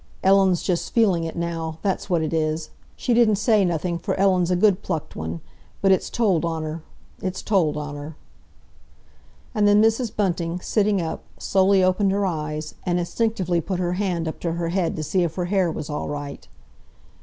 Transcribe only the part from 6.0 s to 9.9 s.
told on her—it's told on her!" And then